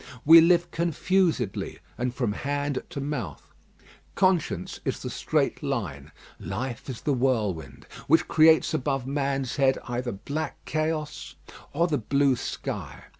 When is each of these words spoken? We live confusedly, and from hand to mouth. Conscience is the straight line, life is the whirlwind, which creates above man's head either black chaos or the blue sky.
We 0.25 0.41
live 0.41 0.71
confusedly, 0.71 1.77
and 1.95 2.11
from 2.11 2.31
hand 2.31 2.81
to 2.89 2.99
mouth. 2.99 3.53
Conscience 4.15 4.79
is 4.83 4.99
the 4.99 5.11
straight 5.11 5.61
line, 5.61 6.11
life 6.39 6.89
is 6.89 7.01
the 7.01 7.13
whirlwind, 7.13 7.85
which 8.07 8.27
creates 8.27 8.73
above 8.73 9.05
man's 9.05 9.57
head 9.57 9.77
either 9.87 10.13
black 10.13 10.57
chaos 10.65 11.35
or 11.71 11.85
the 11.87 11.99
blue 11.99 12.35
sky. 12.35 13.03